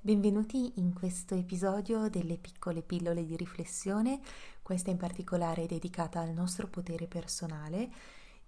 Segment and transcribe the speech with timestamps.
[0.00, 4.20] Benvenuti in questo episodio delle piccole pillole di riflessione,
[4.62, 7.88] questa in particolare è dedicata al nostro potere personale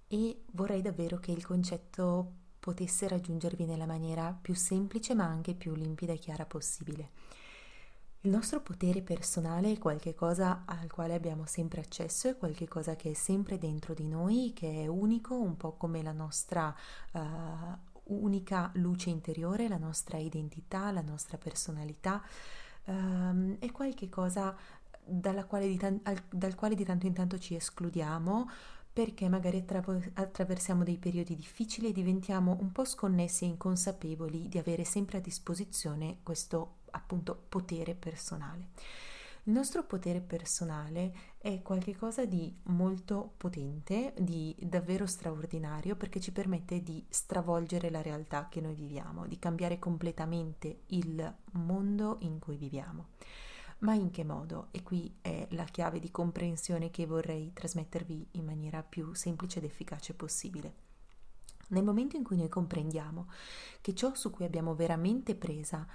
[0.08, 5.76] e vorrei davvero che il concetto potesse raggiungervi nella maniera più semplice ma anche più
[5.76, 7.10] limpida e chiara possibile.
[8.22, 13.14] Il nostro potere personale è qualcosa al quale abbiamo sempre accesso, è qualcosa che è
[13.14, 16.74] sempre dentro di noi, che è unico, un po' come la nostra
[17.12, 22.22] uh, unica luce interiore, la nostra identità, la nostra personalità,
[22.86, 24.56] um, è qualche cosa
[25.46, 28.48] quale tan- al- dal quale di tanto in tanto ci escludiamo
[28.92, 34.56] perché magari attra- attraversiamo dei periodi difficili e diventiamo un po' sconnessi e inconsapevoli di
[34.56, 38.68] avere sempre a disposizione questo appunto potere personale.
[39.46, 46.82] Il nostro potere personale è qualcosa di molto potente, di davvero straordinario perché ci permette
[46.82, 53.08] di stravolgere la realtà che noi viviamo, di cambiare completamente il mondo in cui viviamo.
[53.80, 54.68] Ma in che modo?
[54.70, 59.66] E qui è la chiave di comprensione che vorrei trasmettervi in maniera più semplice ed
[59.66, 60.72] efficace possibile.
[61.68, 63.28] Nel momento in cui noi comprendiamo
[63.82, 65.86] che ciò su cui abbiamo veramente presa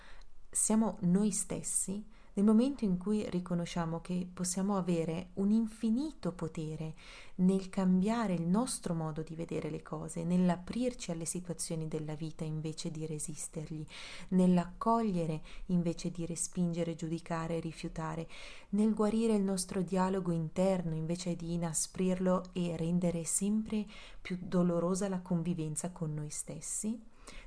[0.52, 6.94] siamo noi stessi, nel momento in cui riconosciamo che possiamo avere un infinito potere
[7.35, 12.91] nel cambiare il nostro modo di vedere le cose, nell'aprirci alle situazioni della vita invece
[12.91, 13.85] di resistergli,
[14.30, 18.27] nell'accogliere invece di respingere, giudicare rifiutare,
[18.69, 23.85] nel guarire il nostro dialogo interno invece di inasprirlo e rendere sempre
[24.22, 27.00] più dolorosa la convivenza con noi stessi,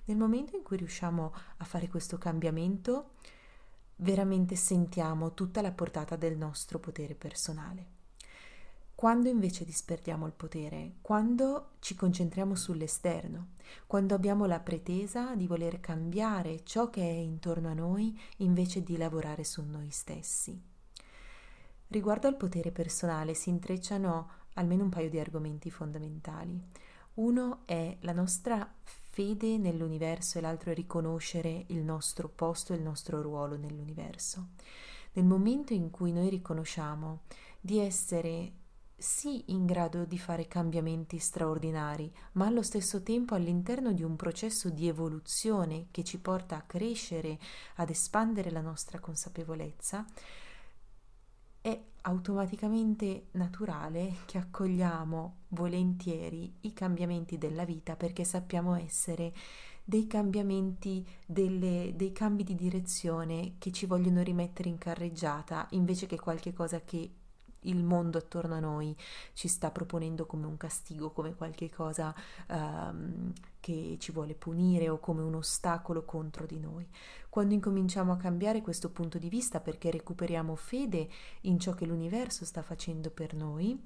[0.05, 3.10] nel momento in cui riusciamo a fare questo cambiamento,
[4.03, 8.00] veramente sentiamo tutta la portata del nostro potere personale.
[8.94, 13.48] Quando invece disperdiamo il potere, quando ci concentriamo sull'esterno,
[13.86, 18.97] quando abbiamo la pretesa di voler cambiare ciò che è intorno a noi invece di
[18.97, 20.60] lavorare su noi stessi.
[21.88, 26.60] Riguardo al potere personale si intrecciano almeno un paio di argomenti fondamentali.
[27.15, 28.72] Uno è la nostra
[29.12, 34.53] fede nell'universo e l'altro è riconoscere il nostro posto e il nostro ruolo nell'universo.
[35.12, 37.25] Nel momento in cui noi riconosciamo
[37.61, 38.53] di essere
[38.97, 44.71] sì in grado di fare cambiamenti straordinari, ma allo stesso tempo all'interno di un processo
[44.71, 47.39] di evoluzione che ci porta a crescere,
[47.77, 50.06] ad espandere la nostra consapevolezza,
[51.62, 59.33] è automaticamente naturale che accogliamo volentieri i cambiamenti della vita perché sappiamo essere
[59.84, 66.19] dei cambiamenti, delle, dei cambi di direzione che ci vogliono rimettere in carreggiata invece che
[66.19, 67.11] qualche cosa che
[67.62, 68.97] il mondo attorno a noi
[69.33, 72.15] ci sta proponendo come un castigo, come qualche cosa
[72.49, 76.89] um, che ci vuole punire o come un ostacolo contro di noi.
[77.28, 81.09] Quando incominciamo a cambiare questo punto di vista perché recuperiamo fede
[81.43, 83.78] in ciò che l'universo sta facendo per noi,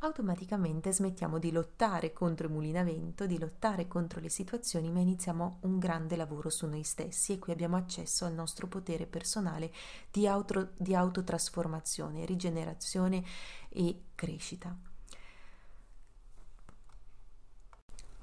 [0.00, 5.78] automaticamente smettiamo di lottare contro i mulini di lottare contro le situazioni, ma iniziamo un
[5.78, 9.72] grande lavoro su noi stessi e qui abbiamo accesso al nostro potere personale
[10.10, 13.24] di, auto, di autotrasformazione, rigenerazione
[13.68, 14.76] e crescita.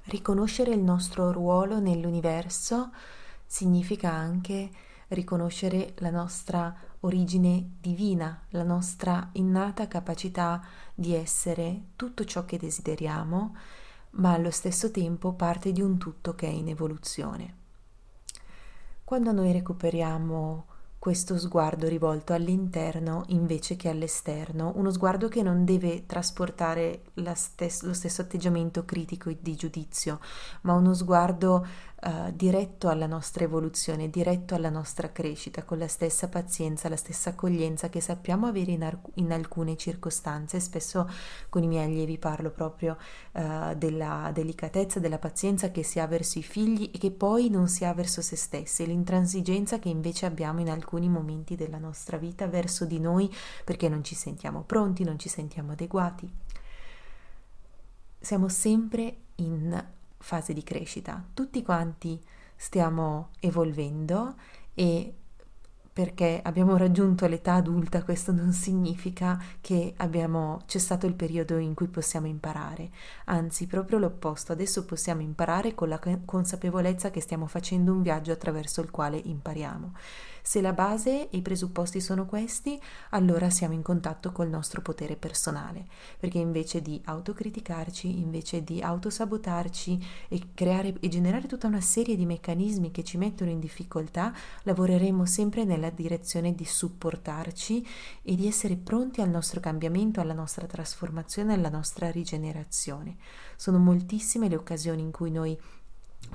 [0.04, 2.92] Riconoscere il nostro ruolo nell'universo
[3.46, 4.70] significa anche
[5.14, 10.62] riconoscere la nostra origine divina, la nostra innata capacità
[10.94, 13.56] di essere tutto ciò che desideriamo,
[14.10, 17.62] ma allo stesso tempo parte di un tutto che è in evoluzione.
[19.04, 20.66] Quando noi recuperiamo
[21.04, 27.02] questo sguardo rivolto all'interno invece che all'esterno, uno sguardo che non deve trasportare
[27.34, 30.18] stes- lo stesso atteggiamento critico e di giudizio,
[30.62, 31.66] ma uno sguardo
[32.04, 37.30] uh, diretto alla nostra evoluzione, diretto alla nostra crescita, con la stessa pazienza, la stessa
[37.30, 40.60] accoglienza che sappiamo avere in, ar- in alcune circostanze.
[40.60, 41.08] Spesso
[41.48, 42.96] con i miei allievi parlo proprio
[43.32, 47.68] uh, della delicatezza, della pazienza che si ha verso i figli e che poi non
[47.68, 52.46] si ha verso se stessi, l'intransigenza che invece abbiamo in alcuni momenti della nostra vita
[52.46, 53.32] verso di noi
[53.64, 56.30] perché non ci sentiamo pronti, non ci sentiamo adeguati.
[58.20, 59.84] Siamo sempre in
[60.24, 61.22] fase di crescita.
[61.34, 62.18] Tutti quanti
[62.56, 64.36] stiamo evolvendo
[64.72, 65.14] e
[65.94, 71.86] perché abbiamo raggiunto l'età adulta, questo non significa che abbiamo cessato il periodo in cui
[71.86, 72.90] possiamo imparare,
[73.26, 78.80] anzi proprio l'opposto, adesso possiamo imparare con la consapevolezza che stiamo facendo un viaggio attraverso
[78.80, 79.92] il quale impariamo.
[80.46, 82.78] Se la base e i presupposti sono questi,
[83.10, 85.86] allora siamo in contatto col nostro potere personale,
[86.20, 92.26] perché invece di autocriticarci, invece di autosabotarci e creare e generare tutta una serie di
[92.26, 97.86] meccanismi che ci mettono in difficoltà, lavoreremo sempre nella direzione di supportarci
[98.22, 103.16] e di essere pronti al nostro cambiamento, alla nostra trasformazione, alla nostra rigenerazione.
[103.56, 105.58] Sono moltissime le occasioni in cui noi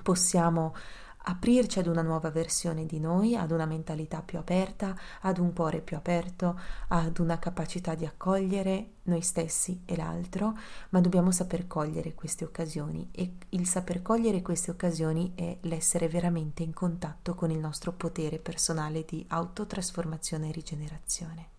[0.03, 0.75] possiamo
[1.29, 5.79] aprirci ad una nuova versione di noi, ad una mentalità più aperta, ad un cuore
[5.79, 10.57] più aperto, ad una capacità di accogliere noi stessi e l'altro,
[10.89, 16.63] ma dobbiamo saper cogliere queste occasioni e il saper cogliere queste occasioni è l'essere veramente
[16.63, 21.58] in contatto con il nostro potere personale di autotrasformazione e rigenerazione.